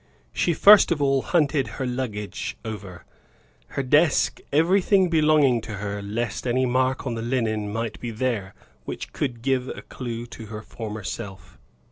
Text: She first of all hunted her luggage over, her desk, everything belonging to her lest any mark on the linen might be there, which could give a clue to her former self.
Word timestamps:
She 0.33 0.55
first 0.55 0.91
of 0.91 0.99
all 0.99 1.21
hunted 1.21 1.67
her 1.77 1.85
luggage 1.85 2.57
over, 2.65 3.05
her 3.77 3.83
desk, 3.83 4.39
everything 4.51 5.11
belonging 5.11 5.61
to 5.61 5.75
her 5.75 6.01
lest 6.01 6.47
any 6.47 6.65
mark 6.65 7.05
on 7.05 7.13
the 7.13 7.21
linen 7.21 7.71
might 7.71 7.99
be 7.99 8.09
there, 8.09 8.55
which 8.85 9.13
could 9.13 9.43
give 9.43 9.67
a 9.67 9.83
clue 9.83 10.25
to 10.25 10.47
her 10.47 10.63
former 10.63 11.03
self. 11.03 11.59